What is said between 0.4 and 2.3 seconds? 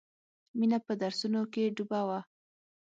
مینه په درسونو کې ډوبه وه